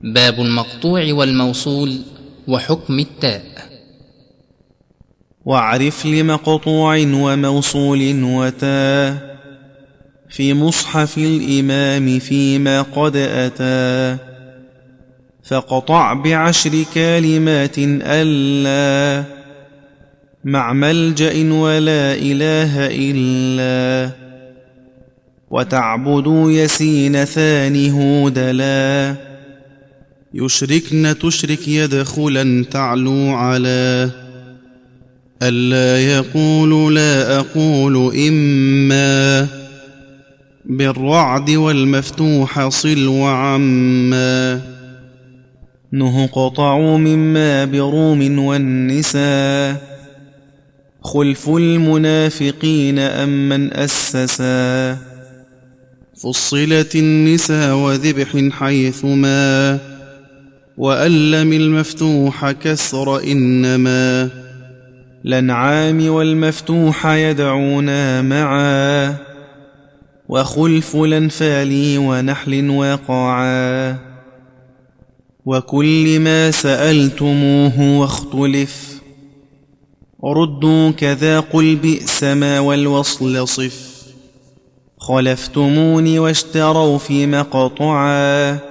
باب 0.00 0.40
المقطوع 0.40 1.12
والموصول 1.12 1.98
وحكم 2.48 2.98
التاء. 2.98 3.42
واعرف 5.44 6.06
لمقطوع 6.06 6.96
وموصول 6.96 8.22
وتا 8.22 9.18
في 10.28 10.54
مصحف 10.54 11.18
الإمام 11.18 12.18
فيما 12.18 12.82
قد 12.82 13.16
أتى. 13.16 14.18
فقطع 15.44 16.12
بعشر 16.12 16.84
كلمات 16.94 17.78
ألا 17.78 19.24
مع 20.44 20.72
ملجأ 20.72 21.52
ولا 21.52 22.14
إله 22.14 22.86
إلا. 22.86 24.10
وتعبدوا 25.50 26.50
يسين 26.50 27.24
ثاني 27.24 27.90
هودلا 27.92 29.14
يشركن 30.44 31.14
تشرك 31.22 31.68
يدخلا 31.68 32.64
تعلو 32.70 33.28
على. 33.28 34.10
ألا 35.42 36.14
يقول 36.14 36.94
لا 36.94 37.38
أقول 37.38 38.16
إما. 38.16 39.46
بالرعد 40.64 41.50
والمفتوح 41.50 42.68
صل 42.68 43.06
وعما. 43.06 44.60
نه 45.92 46.26
قطعوا 46.26 46.98
مما 46.98 47.64
بروم 47.64 48.38
والنساء. 48.38 49.96
خلف 51.02 51.48
المنافقين 51.48 52.98
أم 52.98 53.48
من 53.48 53.72
أسسا. 53.72 54.98
فصلت 56.22 56.96
النساء 56.96 57.74
وذبح 57.74 58.48
حيثما. 58.50 59.95
وألم 60.78 61.52
المفتوح 61.52 62.50
كسر 62.50 63.22
إنما. 63.22 64.30
الأنعام 65.24 66.08
والمفتوح 66.08 67.06
يدعونا 67.06 68.22
معا 68.22 69.16
وخلف 70.28 70.96
الأنفال 70.96 71.98
ونحل 71.98 72.70
وقعا. 72.70 73.96
وكل 75.46 76.20
ما 76.20 76.50
سألتموه 76.50 77.98
واختلف 78.00 79.00
ردوا 80.24 80.90
كذا 80.90 81.40
قل 81.40 81.76
بئس 81.76 82.24
ما 82.24 82.60
والوصل 82.60 83.48
صف. 83.48 83.96
خلفتموني 84.98 86.18
واشتروا 86.18 86.98
في 86.98 87.26
مقطعا. 87.26 88.65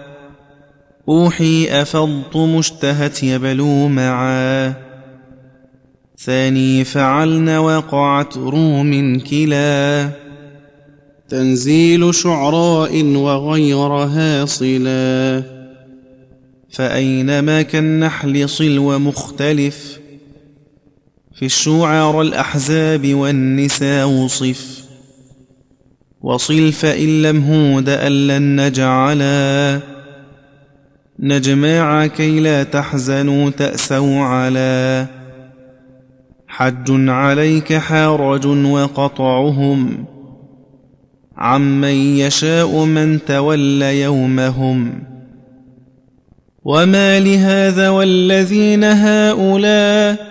أوحي 1.09 1.81
أفضت 1.81 2.37
مشتهت 2.37 3.23
يبلو 3.23 3.87
معا. 3.87 4.73
ثاني 6.17 6.83
فعلن 6.83 7.49
وقعت 7.49 8.37
روم 8.37 9.19
كلا. 9.19 10.09
تنزيل 11.29 12.15
شعراء 12.15 13.03
وغيرها 13.03 14.45
صلا 14.45 15.43
فأينما 16.69 17.61
كالنحل 17.61 18.49
صل 18.49 18.77
ومختلف 18.77 19.99
في 21.35 21.45
الشعر 21.45 22.21
الأحزاب 22.21 23.13
والنساء 23.13 24.07
وصف. 24.07 24.85
وصل 26.21 26.71
فإن 26.71 27.21
لم 27.21 27.43
هود 27.43 27.89
أن 27.89 28.65
نجعلا. 28.67 29.94
نجماع 31.25 32.07
كي 32.07 32.39
لا 32.39 32.63
تحزنوا 32.63 33.49
تأسوا 33.49 34.19
على 34.19 35.05
حج 36.47 37.09
عليك 37.09 37.73
حارج 37.73 38.45
وقطعهم 38.47 40.05
عمن 41.37 42.17
يشاء 42.17 42.83
من 42.85 43.25
تولى 43.25 44.01
يومهم 44.01 45.03
وما 46.63 47.19
لهذا 47.19 47.89
والذين 47.89 48.83
هؤلاء 48.83 50.27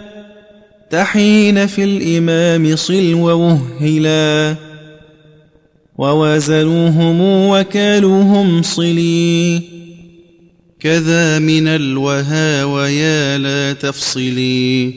تحين 0.90 1.66
في 1.66 1.84
الإمام 1.84 2.76
صل 2.76 3.14
ووهلا 3.14 4.54
ووازلوهم 5.98 7.20
وكالوهم 7.20 8.62
صلي 8.62 9.74
كذا 10.84 11.38
من 11.38 11.68
الوها 11.68 12.64
ويا 12.64 13.38
لا 13.38 13.72
تفصلي. 13.72 14.94